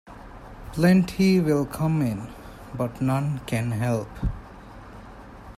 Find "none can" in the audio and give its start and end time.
3.03-3.69